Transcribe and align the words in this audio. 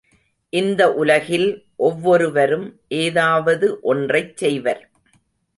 இந்த 0.53 0.81
உலகில் 0.93 1.45
ஒவ்வொருவரும் 1.79 2.65
ஏதாவது 3.01 3.67
ஒன்றைச் 3.81 4.37
செய்வர். 4.37 4.81